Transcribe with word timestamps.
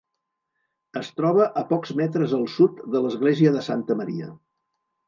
Es 1.01 1.11
troba 1.21 1.45
a 1.63 1.63
pocs 1.73 1.93
metres 2.01 2.35
al 2.39 2.49
sud 2.57 2.83
de 2.97 3.07
l'església 3.07 3.57
de 3.59 3.67
Santa 3.71 4.01
Maria. 4.03 4.35